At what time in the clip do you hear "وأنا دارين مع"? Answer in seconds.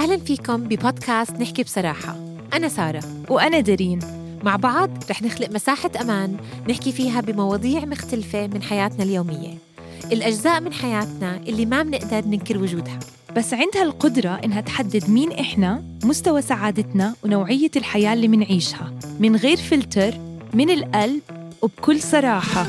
3.28-4.56